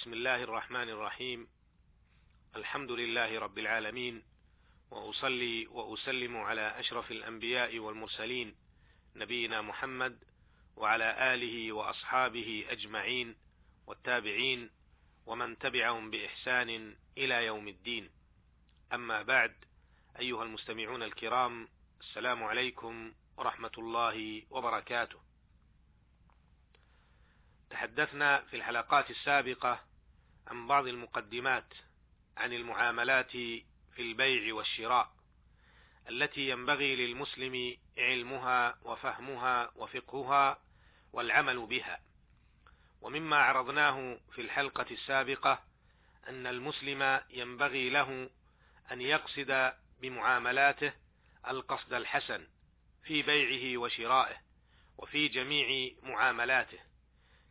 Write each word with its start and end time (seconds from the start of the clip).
بسم 0.00 0.12
الله 0.12 0.42
الرحمن 0.42 0.88
الرحيم. 0.88 1.48
الحمد 2.56 2.90
لله 2.90 3.38
رب 3.38 3.58
العالمين 3.58 4.22
وأصلي 4.90 5.66
وأسلم 5.66 6.36
على 6.36 6.80
أشرف 6.80 7.10
الأنبياء 7.10 7.78
والمرسلين 7.78 8.56
نبينا 9.16 9.62
محمد 9.62 10.24
وعلى 10.76 11.34
آله 11.34 11.72
وأصحابه 11.72 12.64
أجمعين 12.68 13.36
والتابعين 13.86 14.70
ومن 15.26 15.58
تبعهم 15.58 16.10
بإحسان 16.10 16.96
إلى 17.18 17.46
يوم 17.46 17.68
الدين. 17.68 18.10
أما 18.92 19.22
بعد 19.22 19.64
أيها 20.18 20.42
المستمعون 20.42 21.02
الكرام 21.02 21.68
السلام 22.00 22.44
عليكم 22.44 23.14
ورحمة 23.36 23.72
الله 23.78 24.42
وبركاته. 24.50 25.20
تحدثنا 27.70 28.40
في 28.40 28.56
الحلقات 28.56 29.10
السابقة 29.10 29.89
عن 30.46 30.66
بعض 30.66 30.86
المقدمات 30.86 31.74
عن 32.36 32.52
المعاملات 32.52 33.30
في 33.30 33.64
البيع 33.98 34.54
والشراء 34.54 35.12
التي 36.08 36.48
ينبغي 36.48 36.96
للمسلم 36.96 37.76
علمها 37.98 38.78
وفهمها 38.82 39.70
وفقهها 39.76 40.58
والعمل 41.12 41.66
بها. 41.66 42.00
ومما 43.00 43.36
عرضناه 43.36 44.18
في 44.34 44.40
الحلقة 44.40 44.86
السابقة 44.90 45.62
أن 46.28 46.46
المسلم 46.46 47.20
ينبغي 47.30 47.90
له 47.90 48.30
أن 48.92 49.00
يقصد 49.00 49.72
بمعاملاته 50.00 50.92
القصد 51.48 51.92
الحسن 51.92 52.46
في 53.04 53.22
بيعه 53.22 53.80
وشرائه 53.80 54.36
وفي 54.98 55.28
جميع 55.28 55.92
معاملاته 56.02 56.78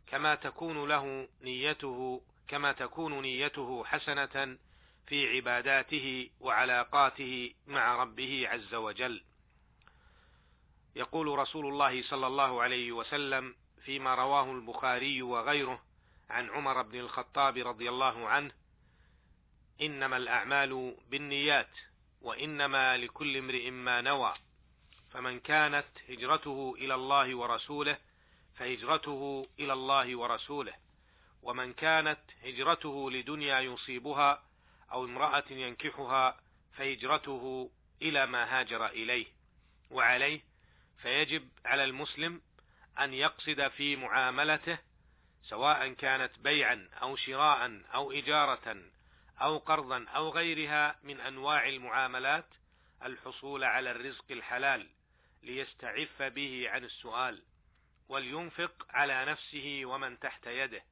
كما 0.06 0.34
تكون 0.34 0.88
له 0.88 1.28
نيته 1.40 2.22
كما 2.50 2.72
تكون 2.72 3.22
نيته 3.22 3.84
حسنة 3.84 4.58
في 5.06 5.36
عباداته 5.36 6.30
وعلاقاته 6.40 7.54
مع 7.66 7.96
ربه 7.96 8.48
عز 8.48 8.74
وجل. 8.74 9.22
يقول 10.96 11.38
رسول 11.38 11.66
الله 11.66 12.02
صلى 12.02 12.26
الله 12.26 12.62
عليه 12.62 12.92
وسلم 12.92 13.54
فيما 13.84 14.14
رواه 14.14 14.52
البخاري 14.52 15.22
وغيره 15.22 15.82
عن 16.30 16.50
عمر 16.50 16.82
بن 16.82 16.98
الخطاب 16.98 17.58
رضي 17.58 17.88
الله 17.88 18.28
عنه 18.28 18.52
إنما 19.82 20.16
الأعمال 20.16 20.96
بالنيات 21.10 21.70
وإنما 22.22 22.96
لكل 22.96 23.36
امرئ 23.36 23.70
ما 23.70 24.00
نوى 24.00 24.34
فمن 25.10 25.40
كانت 25.40 25.88
هجرته 26.08 26.74
إلى 26.78 26.94
الله 26.94 27.34
ورسوله 27.36 27.98
فهجرته 28.54 29.46
إلى 29.58 29.72
الله 29.72 30.16
ورسوله. 30.16 30.89
ومن 31.42 31.72
كانت 31.72 32.20
هجرته 32.44 33.10
لدنيا 33.10 33.60
يصيبها 33.60 34.42
أو 34.92 35.04
امرأة 35.04 35.44
ينكحها 35.50 36.40
فهجرته 36.72 37.70
إلى 38.02 38.26
ما 38.26 38.60
هاجر 38.60 38.86
إليه 38.86 39.26
وعليه 39.90 40.40
فيجب 41.02 41.48
على 41.64 41.84
المسلم 41.84 42.40
أن 43.00 43.14
يقصد 43.14 43.68
في 43.68 43.96
معاملته 43.96 44.78
سواء 45.42 45.92
كانت 45.92 46.38
بيعا 46.38 46.88
أو 47.02 47.16
شراء 47.16 47.82
أو 47.94 48.12
إجارة 48.12 48.82
أو 49.40 49.58
قرضا 49.58 50.04
أو 50.08 50.28
غيرها 50.28 50.98
من 51.02 51.20
أنواع 51.20 51.68
المعاملات 51.68 52.46
الحصول 53.02 53.64
على 53.64 53.90
الرزق 53.90 54.24
الحلال 54.30 54.88
ليستعف 55.42 56.22
به 56.22 56.70
عن 56.70 56.84
السؤال 56.84 57.42
ولينفق 58.08 58.86
على 58.90 59.24
نفسه 59.24 59.80
ومن 59.84 60.18
تحت 60.18 60.46
يده. 60.46 60.82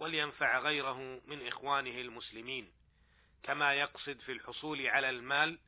ولينفع 0.00 0.58
غيره 0.58 1.20
من 1.26 1.46
إخوانه 1.46 2.00
المسلمين. 2.00 2.72
كما 3.42 3.74
يقصد 3.74 4.20
في 4.20 4.32
الحصول 4.32 4.86
على 4.86 5.10
المال 5.10 5.58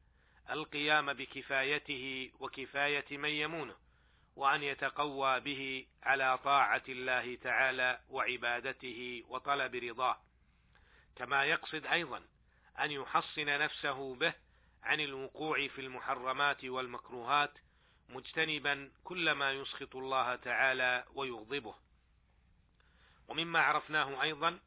القيام 0.50 1.12
بكفايته 1.12 2.32
وكفاية 2.41 3.19
من 3.19 3.28
يمونه 3.28 3.76
وأن 4.37 4.62
يتقوى 4.62 5.41
به 5.41 5.87
على 6.03 6.38
طاعة 6.38 6.82
الله 6.88 7.34
تعالى 7.34 8.00
وعبادته 8.09 9.25
وطلب 9.28 9.75
رضاه. 9.75 10.20
كما 11.16 11.44
يقصد 11.44 11.87
أيضا 11.87 12.22
أن 12.81 12.91
يحصن 12.91 13.47
نفسه 13.47 14.14
به 14.14 14.34
عن 14.82 15.00
الوقوع 15.00 15.69
في 15.69 15.81
المحرمات 15.81 16.64
والمكروهات 16.64 17.53
مجتنبا 18.09 18.93
كل 19.04 19.32
ما 19.32 19.53
يسخط 19.53 19.97
الله 19.97 20.37
تعالى 20.37 21.04
ويغضبه. 21.14 21.75
ومما 23.28 23.59
عرفناه 23.59 24.22
أيضا 24.22 24.59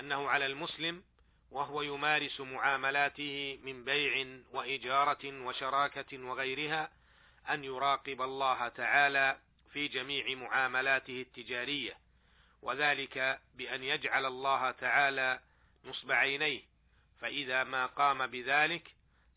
أنه 0.00 0.28
على 0.28 0.46
المسلم 0.46 1.02
وهو 1.50 1.82
يمارس 1.82 2.40
معاملاته 2.40 3.58
من 3.62 3.84
بيع 3.84 4.38
وإجارة 4.52 5.44
وشراكة 5.44 6.18
وغيرها 6.24 6.90
أن 7.50 7.64
يراقب 7.64 8.22
الله 8.22 8.68
تعالى 8.68 9.38
في 9.72 9.88
جميع 9.88 10.34
معاملاته 10.34 11.20
التجارية 11.20 11.96
وذلك 12.62 13.40
بأن 13.54 13.82
يجعل 13.82 14.26
الله 14.26 14.70
تعالى 14.70 15.40
نصب 15.84 16.12
عينيه 16.12 16.60
فإذا 17.20 17.64
ما 17.64 17.86
قام 17.86 18.26
بذلك 18.26 18.94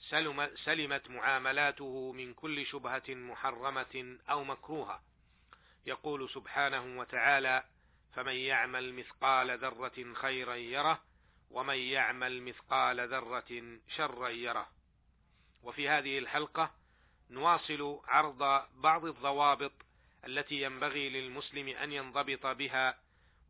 سلم 0.09 0.49
سلمت 0.55 1.09
معاملاته 1.09 2.11
من 2.11 2.33
كل 2.33 2.65
شبهة 2.65 3.03
محرمة 3.09 4.17
أو 4.29 4.43
مكروهة. 4.43 5.01
يقول 5.85 6.29
سبحانه 6.29 6.99
وتعالى 6.99 7.63
فمن 8.13 8.35
يعمل 8.35 8.93
مثقال 8.93 9.57
ذرة 9.57 10.13
خيرا 10.13 10.55
يره 10.55 11.03
ومن 11.49 11.77
يعمل 11.77 12.41
مثقال 12.41 13.07
ذرة 13.09 13.79
شرا 13.95 14.29
يره. 14.29 14.69
وفي 15.63 15.89
هذه 15.89 16.19
الحلقة 16.19 16.71
نواصل 17.29 18.01
عرض 18.07 18.67
بعض 18.75 19.05
الضوابط 19.05 19.71
التي 20.25 20.61
ينبغي 20.61 21.09
للمسلم 21.09 21.67
أن 21.67 21.91
ينضبط 21.91 22.45
بها 22.45 22.99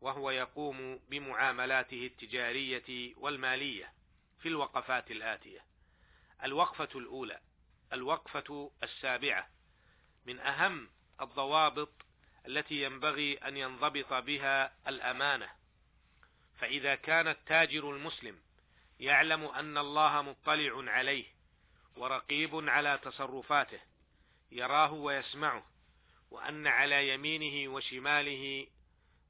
وهو 0.00 0.30
يقوم 0.30 1.00
بمعاملاته 1.08 2.06
التجارية 2.06 3.14
والمالية 3.16 3.92
في 4.40 4.48
الوقفات 4.48 5.10
الآتية. 5.10 5.64
الوقفة 6.44 6.88
الأولى 6.94 7.40
الوقفة 7.92 8.70
السابعة. 8.82 9.48
من 10.26 10.40
أهم 10.40 10.88
الضوابط 11.20 11.92
التي 12.46 12.82
ينبغي 12.82 13.34
أن 13.34 13.56
ينضبط 13.56 14.12
بها 14.12 14.72
الأمانة. 14.88 15.48
فإذا 16.58 16.94
كان 16.94 17.28
التاجر 17.28 17.90
المسلم 17.90 18.38
يعلم 19.00 19.44
أن 19.44 19.78
الله 19.78 20.22
مطلع 20.22 20.92
عليه 20.92 21.24
ورقيب 21.96 22.68
على 22.68 22.98
تصرفاته 23.02 23.80
يراه 24.52 24.92
ويسمعه 24.92 25.66
وأن 26.30 26.66
على 26.66 27.08
يمينه 27.08 27.72
وشماله 27.74 28.66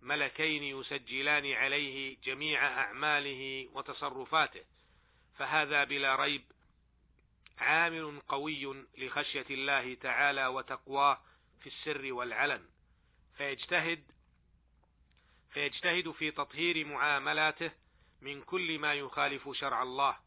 ملكين 0.02 0.62
يسجلان 0.62 1.52
عليه 1.52 2.16
جميع 2.24 2.66
أعماله 2.66 3.68
وتصرفاته 3.72 4.64
فهذا 5.38 5.84
بلا 5.84 6.16
ريب 6.16 6.44
عامل 7.58 8.20
قوي 8.28 8.84
لخشية 8.98 9.46
الله 9.50 9.94
تعالى 9.94 10.46
وتقواه 10.46 11.20
في 11.60 11.66
السر 11.66 12.12
والعلن. 12.12 12.68
فيجتهد 13.37 14.04
فيجتهد 15.50 16.10
في 16.10 16.31
تطهير 16.31 16.87
معاملاته 16.87 17.70
من 18.20 18.43
كل 18.43 18.78
ما 18.78 18.94
يخالف 18.94 19.48
شرع 19.53 19.82
الله 19.82 20.19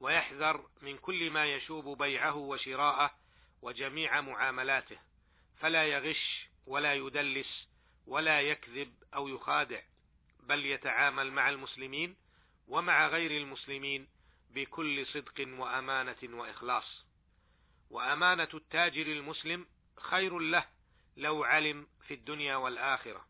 ويحذر 0.00 0.68
من 0.82 0.98
كل 0.98 1.30
ما 1.30 1.46
يشوب 1.46 1.98
بيعه 1.98 2.36
وشراءه 2.36 3.14
وجميع 3.62 4.20
معاملاته 4.20 4.98
فلا 5.60 5.84
يغش 5.84 6.48
ولا 6.66 6.94
يدلس 6.94 7.68
ولا 8.06 8.40
يكذب 8.40 8.94
أو 9.14 9.28
يخادع 9.28 9.82
بل 10.40 10.66
يتعامل 10.66 11.32
مع 11.32 11.50
المسلمين 11.50 12.16
ومع 12.68 13.06
غير 13.08 13.30
المسلمين 13.30 14.08
بكل 14.50 15.06
صدق 15.06 15.48
وأمانة 15.58 16.16
وإخلاص. 16.22 17.04
وأمانة 17.90 18.48
التاجر 18.54 19.06
المسلم 19.06 19.66
خير 19.96 20.38
له 20.38 20.66
لو 21.18 21.44
علم 21.44 21.86
في 22.06 22.14
الدنيا 22.14 22.56
والآخرة 22.56 23.24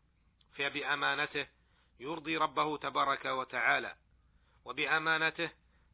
فبأمانته 0.55 1.47
يرضي 1.99 2.37
ربه 2.37 2.77
تبارك 2.77 3.25
وتعالى 3.25 3.95
وبأمانته 4.65 5.49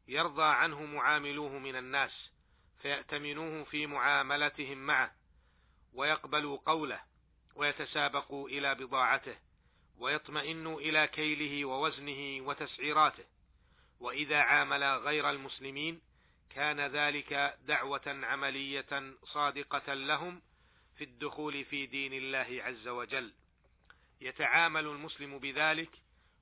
يرضى 0.08 0.44
عنه 0.44 0.82
معاملوه 0.82 1.58
من 1.58 1.76
الناس 1.76 2.30
فيأتمنوه 2.82 3.64
في 3.64 3.86
معاملتهم 3.86 4.78
معه 4.78 5.14
ويقبلوا 5.92 6.58
قوله 6.66 7.00
ويتسابقوا 7.54 8.48
إلى 8.48 8.74
بضاعته 8.74 9.36
ويطمئنوا 9.98 10.80
إلى 10.80 11.06
كيله 11.06 11.64
ووزنه 11.64 12.46
وتسعيراته 12.46 13.24
وإذا 14.00 14.38
عامل 14.38 14.84
غير 14.84 15.30
المسلمين 15.30 16.00
كان 16.50 16.80
ذلك 16.80 17.58
دعوة 17.62 18.02
عملية 18.06 19.14
صادقة 19.24 19.94
لهم 19.94 20.42
في 20.96 21.04
الدخول 21.04 21.64
في 21.64 21.86
دين 21.86 22.12
الله 22.12 22.62
عز 22.62 22.88
وجل. 22.88 23.32
يتعامل 24.20 24.86
المسلم 24.86 25.38
بذلك 25.38 25.90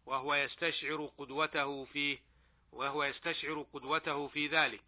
وهو 0.06 0.34
يستشعر 0.34 1.10
قدوته 1.18 1.84
فيه 1.84 2.18
وهو 2.72 3.04
يستشعر 3.04 3.66
قدوته 3.72 4.28
في 4.28 4.46
ذلك. 4.46 4.82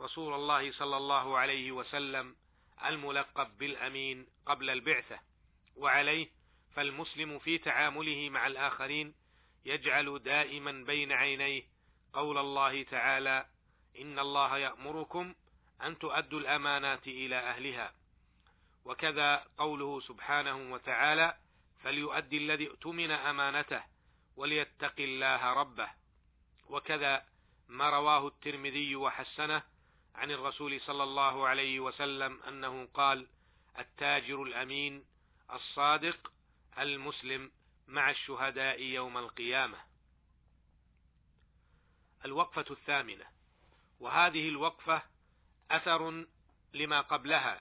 رسول 0.00 0.34
الله 0.34 0.72
صلى 0.72 0.96
الله 0.96 1.38
عليه 1.38 1.72
وسلم 1.72 2.36
الملقب 2.84 3.58
بالأمين 3.58 4.26
قبل 4.46 4.70
البعثة. 4.70 5.20
وعليه 5.76 6.28
فالمسلم 6.74 7.38
في 7.38 7.58
تعامله 7.58 8.30
مع 8.30 8.46
الآخرين 8.46 9.14
يجعل 9.64 10.18
دائما 10.18 10.72
بين 10.72 11.12
عينيه 11.12 11.62
قول 12.12 12.38
الله 12.38 12.82
تعالى 12.82 13.46
إن 13.98 14.18
الله 14.18 14.58
يأمركم 14.58 15.34
أن 15.82 15.98
تؤدوا 15.98 16.40
الأمانات 16.40 17.06
إلى 17.06 17.36
أهلها. 17.36 18.01
وكذا 18.84 19.46
قوله 19.58 20.00
سبحانه 20.00 20.72
وتعالى 20.72 21.36
فليؤدي 21.82 22.38
الذي 22.38 22.68
اؤتمن 22.68 23.10
أمانته 23.10 23.82
وليتق 24.36 24.94
الله 24.98 25.52
ربه. 25.52 25.90
وكذا 26.68 27.26
ما 27.68 27.90
رواه 27.90 28.26
الترمذي 28.26 28.96
وحسنه 28.96 29.62
عن 30.14 30.30
الرسول 30.30 30.80
صلى 30.80 31.02
الله 31.02 31.48
عليه 31.48 31.80
وسلم 31.80 32.42
أنه 32.42 32.88
قال 32.94 33.28
التاجر 33.78 34.42
الأمين 34.42 35.04
الصادق 35.52 36.32
المسلم 36.78 37.50
مع 37.88 38.10
الشهداء 38.10 38.82
يوم 38.82 39.18
القيامة. 39.18 39.78
الوقفة 42.24 42.64
الثامنة. 42.70 43.24
وهذه 44.00 44.48
الوقفة 44.48 45.02
أثر 45.70 46.26
لما 46.74 47.00
قبلها. 47.00 47.60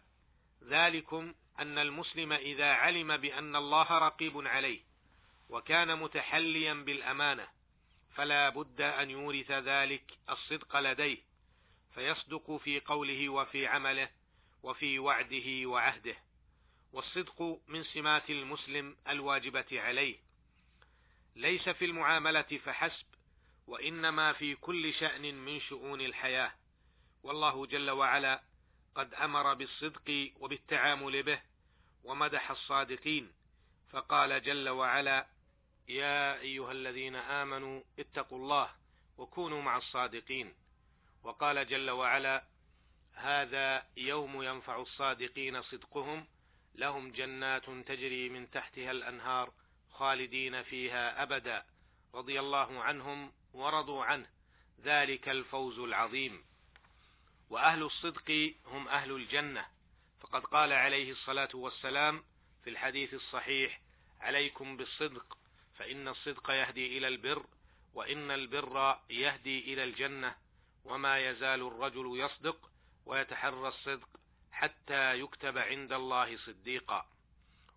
ذلكم 0.64 1.34
أن 1.60 1.78
المسلم 1.78 2.34
إذا 2.34 2.72
علم 2.72 3.18
بأن 3.18 3.56
الله 3.56 3.98
رقيب 4.00 4.48
عليه 4.48 4.80
وكان 5.50 6.00
متحليا 6.00 6.74
بالأمانة 6.74 7.48
فلا 8.16 8.50
بد 8.50 8.82
أن 8.82 9.10
يورث 9.10 9.52
ذلك 9.52 10.04
الصدق 10.30 10.80
لديه 10.80 11.18
فيصدق 11.96 12.58
في 12.58 12.80
قوله 12.80 13.30
وفي 13.30 13.68
عمله 13.68 14.10
وفي 14.64 15.00
وعده 15.00 15.68
وعهده 15.70 16.16
والصدق 16.94 17.60
من 17.68 17.84
سمات 17.84 18.30
المسلم 18.30 18.98
الواجبة 19.08 19.66
عليه. 19.72 20.18
ليس 21.36 21.70
في 21.70 21.86
المعاملة 21.86 22.42
فحسب 22.66 23.06
وإنما 23.68 24.34
في 24.34 24.56
كل 24.56 24.94
شأن 24.94 25.36
من 25.36 25.60
شؤون 25.60 26.02
الحياة 26.02 26.54
والله 27.24 27.66
جل 27.66 27.92
وعلا 27.92 28.42
قد 28.96 29.14
أمر 29.14 29.54
بالصدق 29.54 30.32
وبالتعامل 30.40 31.24
به 31.24 31.42
ومدح 32.04 32.52
الصادقين 32.52 33.32
فقال 33.90 34.44
جل 34.44 34.70
وعلا 34.70 35.28
يا 35.88 36.40
أيها 36.40 36.72
الذين 36.72 37.16
آمنوا 37.16 37.82
اتقوا 38.00 38.38
الله 38.38 38.70
وكونوا 39.18 39.62
مع 39.62 39.78
الصادقين 39.78 40.54
وقال 41.24 41.68
جل 41.68 41.90
وعلا 41.90 42.44
هذا 43.14 43.86
يوم 43.98 44.44
ينفع 44.44 44.82
الصادقين 44.82 45.62
صدقهم 45.62 46.28
لهم 46.76 47.12
جنات 47.12 47.66
تجري 47.66 48.30
من 48.30 48.52
تحتها 48.52 48.92
الأنهار 48.92 49.54
خالدين 49.92 50.64
فيها 50.64 51.24
أبدا 51.24 51.66
رضي 52.14 52.40
الله 52.40 52.82
عنهم 52.84 53.32
ورضوا 53.54 54.04
عنه 54.06 54.28
ذلك 54.82 55.30
الفوز 55.30 55.80
العظيم 55.80 56.44
وأهل 57.52 57.84
الصدق 57.84 58.54
هم 58.66 58.88
أهل 58.88 59.12
الجنة. 59.12 59.66
فقد 60.22 60.46
قال 60.46 60.74
عليه 60.74 61.12
الصلاة 61.12 61.50
والسلام 61.54 62.24
في 62.64 62.70
الحديث 62.70 63.14
الصحيح 63.14 63.82
عليكم 64.22 64.78
بالصدق 64.78 65.38
فإن 65.78 66.08
الصدق 66.08 66.52
يهدي 66.52 66.98
إلى 66.98 67.08
البر 67.08 67.46
وإن 67.94 68.32
البر 68.32 69.00
يهدي 69.10 69.74
إلى 69.74 69.84
الجنة. 69.84 70.36
وما 70.86 71.30
يزال 71.30 71.68
الرجل 71.68 72.20
يصدق 72.20 72.70
ويتحرى 73.06 73.68
الصدق 73.68 74.10
حتى 74.52 75.20
يكتب 75.20 75.58
عند 75.58 75.94
الله 75.94 76.38
صديقا. 76.38 77.06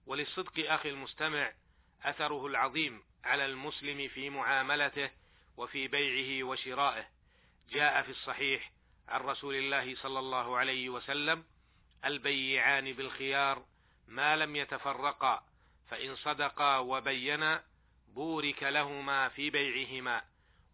وللصدق 0.07 0.73
أخي 0.73 0.91
المستمع 0.91 1.53
أثره 2.03 2.47
العظيم 2.47 3.03
على 3.25 3.47
المسلم 3.47 4.09
في 4.09 4.31
معاملته 4.31 5.11
وفي 5.57 5.89
بيعه 5.89 6.47
وشرائه. 6.47 7.09
جاء 7.71 8.03
في 8.03 8.11
الصحيح 8.11 8.74
عن 9.09 9.21
رسول 9.21 9.55
الله 9.55 9.97
صلى 9.97 10.19
الله 10.19 10.57
عليه 10.57 10.89
وسلم 10.89 11.45
البيعان 12.05 12.93
بالخيار 12.93 13.65
ما 14.09 14.37
لم 14.37 14.57
يتفرقا 14.57 15.45
فإن 15.89 16.17
صدقا 16.17 16.79
وبينا 16.79 17.65
بورك 18.09 18.63
لهما 18.63 19.29
في 19.29 19.51
بيعهما 19.51 20.23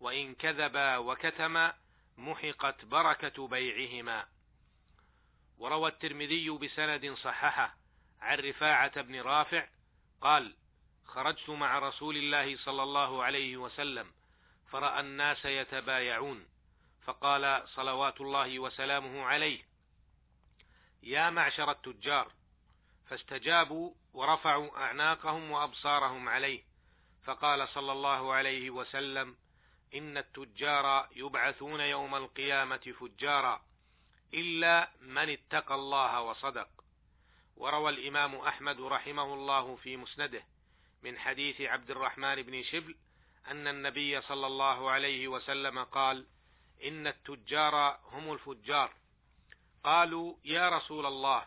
وإن 0.00 0.34
كذبا 0.34 0.96
وكتما 0.96 1.74
محقت 2.18 2.84
بركة 2.84 3.48
بيعهما. 3.48 4.26
وروى 5.58 5.90
الترمذي 5.90 6.50
بسند 6.50 7.14
صححه 7.14 7.76
عن 8.20 8.38
رفاعة 8.38 9.02
بن 9.02 9.20
رافع 9.20 9.66
قال 10.20 10.54
خرجت 11.06 11.50
مع 11.50 11.78
رسول 11.78 12.16
الله 12.16 12.56
صلى 12.56 12.82
الله 12.82 13.22
عليه 13.22 13.56
وسلم 13.56 14.12
فرأى 14.70 15.00
الناس 15.00 15.44
يتبايعون 15.44 16.46
فقال 17.02 17.68
صلوات 17.68 18.20
الله 18.20 18.58
وسلامه 18.58 19.24
عليه 19.24 19.62
يا 21.02 21.30
معشر 21.30 21.70
التجار 21.70 22.32
فاستجابوا 23.08 23.92
ورفعوا 24.12 24.76
أعناقهم 24.76 25.50
وأبصارهم 25.50 26.28
عليه 26.28 26.62
فقال 27.24 27.68
صلى 27.68 27.92
الله 27.92 28.32
عليه 28.32 28.70
وسلم 28.70 29.36
إن 29.94 30.18
التجار 30.18 31.08
يبعثون 31.16 31.80
يوم 31.80 32.14
القيامة 32.14 32.94
فجارا 33.00 33.62
إلا 34.34 34.90
من 35.00 35.28
اتقى 35.30 35.74
الله 35.74 36.20
وصدق. 36.20 36.68
وروى 37.56 37.90
الإمام 37.90 38.34
أحمد 38.34 38.80
رحمه 38.80 39.34
الله 39.34 39.76
في 39.76 39.96
مسنده 39.96 40.42
من 41.02 41.18
حديث 41.18 41.60
عبد 41.60 41.90
الرحمن 41.90 42.42
بن 42.42 42.62
شبل 42.62 42.96
أن 43.46 43.68
النبي 43.68 44.20
صلى 44.20 44.46
الله 44.46 44.90
عليه 44.90 45.28
وسلم 45.28 45.84
قال 45.84 46.26
إن 46.84 47.06
التجار 47.06 48.00
هم 48.04 48.32
الفجار. 48.32 48.94
قالوا 49.84 50.36
يا 50.44 50.68
رسول 50.68 51.06
الله 51.06 51.46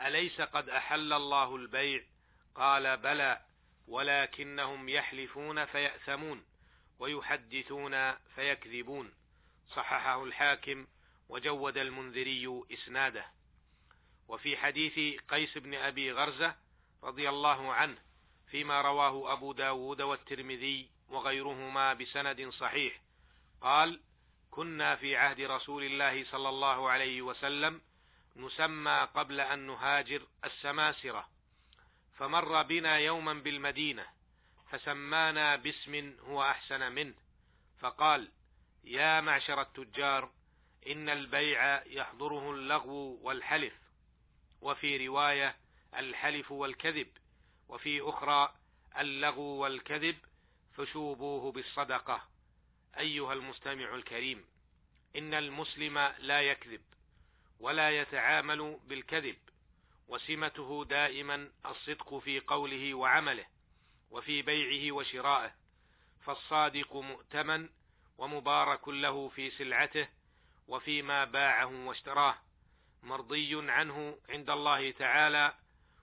أليس 0.00 0.40
قد 0.40 0.68
أحل 0.68 1.12
الله 1.12 1.56
البيع؟ 1.56 2.04
قال 2.54 2.96
بلى 2.96 3.40
ولكنهم 3.88 4.88
يحلفون 4.88 5.64
فيأثمون 5.64 6.44
ويحدثون 6.98 8.14
فيكذبون. 8.14 9.12
صححه 9.68 10.24
الحاكم 10.24 10.86
وجود 11.28 11.78
المنذري 11.78 12.64
إسناده. 12.72 13.38
وفي 14.28 14.56
حديث 14.56 15.20
قيس 15.28 15.58
بن 15.58 15.74
أبي 15.74 16.12
غرزة 16.12 16.56
رضي 17.02 17.28
الله 17.28 17.72
عنه 17.72 17.98
فيما 18.50 18.80
رواه 18.82 19.32
أبو 19.32 19.52
داود 19.52 20.02
والترمذي 20.02 20.90
وغيرهما 21.08 21.94
بسند 21.94 22.48
صحيح 22.48 23.00
قال 23.60 24.00
كنا 24.50 24.96
في 24.96 25.16
عهد 25.16 25.40
رسول 25.40 25.84
الله 25.84 26.24
صلى 26.24 26.48
الله 26.48 26.90
عليه 26.90 27.22
وسلم 27.22 27.80
نسمى 28.36 29.08
قبل 29.14 29.40
أن 29.40 29.58
نهاجر 29.66 30.26
السماسرة 30.44 31.28
فمر 32.16 32.62
بنا 32.62 32.98
يوما 32.98 33.34
بالمدينة 33.34 34.06
فسمانا 34.70 35.56
باسم 35.56 36.16
هو 36.20 36.42
أحسن 36.42 36.92
منه 36.92 37.14
فقال 37.78 38.28
يا 38.84 39.20
معشر 39.20 39.60
التجار 39.60 40.30
إن 40.86 41.08
البيع 41.08 41.86
يحضره 41.86 42.50
اللغو 42.50 43.18
والحلف 43.22 43.74
وفي 44.60 45.06
رواية 45.06 45.56
الحلف 45.96 46.52
والكذب 46.52 47.08
وفي 47.68 48.00
أخرى 48.00 48.54
اللغو 48.98 49.42
والكذب 49.42 50.16
فشوبوه 50.76 51.52
بالصدقة. 51.52 52.22
أيها 52.98 53.32
المستمع 53.32 53.94
الكريم 53.94 54.44
إن 55.16 55.34
المسلم 55.34 55.98
لا 56.18 56.40
يكذب 56.40 56.80
ولا 57.60 57.90
يتعامل 57.90 58.80
بالكذب 58.86 59.36
وسمته 60.08 60.84
دائما 60.84 61.50
الصدق 61.66 62.18
في 62.18 62.40
قوله 62.40 62.94
وعمله 62.94 63.46
وفي 64.10 64.42
بيعه 64.42 64.92
وشرائه 64.92 65.54
فالصادق 66.24 66.96
مؤتمن 66.96 67.68
ومبارك 68.18 68.88
له 68.88 69.28
في 69.28 69.50
سلعته 69.50 70.08
وفيما 70.68 71.24
باعه 71.24 71.86
واشتراه 71.86 72.34
مرضي 73.02 73.70
عنه 73.70 74.18
عند 74.28 74.50
الله 74.50 74.90
تعالى 74.90 75.54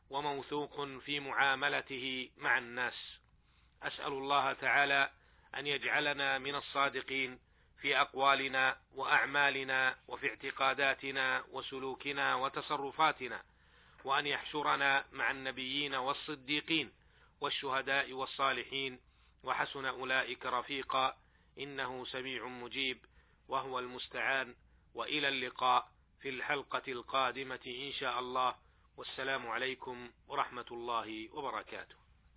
وموثوق 0.10 0.86
في 1.00 1.20
معاملته 1.20 2.30
مع 2.38 2.58
الناس. 2.58 3.20
أسأل 3.84 4.14
الله 4.14 4.54
تعالى 4.54 5.12
أن 5.58 5.68
يجعلنا 5.68 6.38
من 6.38 6.56
الصادقين 6.56 7.40
في 7.82 7.98
أقوالنا 8.02 8.78
وأعمالنا 8.96 9.98
وفي 10.08 10.30
اعتقاداتنا 10.30 11.44
وسلوكنا 11.52 12.36
وتصرفاتنا 12.36 13.44
وأن 14.04 14.28
يحشرنا 14.28 15.06
مع 15.12 15.32
النبيين 15.32 15.96
والصديقين 15.96 16.92
والشهداء 17.42 18.14
والصالحين. 18.14 19.00
وحسن 19.44 19.86
أولئك 19.86 20.46
رفيقا 20.46 21.18
إنه 21.60 22.06
سميع 22.06 22.48
مجيب 22.48 23.06
وهو 23.48 23.80
المستعان. 23.80 24.56
وإلى 24.94 25.28
اللقاء 25.28 25.90
في 26.22 26.30
الحلقة 26.30 26.82
القادمة 26.88 27.60
إن 27.68 27.92
شاء 27.92 28.20
الله. 28.20 28.56
والسلام 28.98 29.48
عليكم 29.48 30.12
ورحمة 30.28 30.66
الله 30.72 31.30
وبركاته. 31.34 32.05